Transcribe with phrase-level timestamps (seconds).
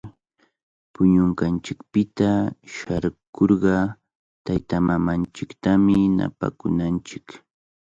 [0.93, 2.29] Puñunqanchikpita
[2.75, 3.75] sharkurqa
[4.45, 7.25] taytamamanchiktami napakunanchik.